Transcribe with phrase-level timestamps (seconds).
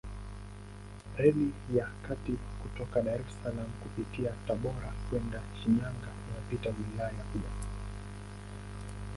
[1.17, 7.51] Reli ya kati kutoka Dar es Salaam kupitia Tabora kwenda Shinyanga inapita wilayani pia.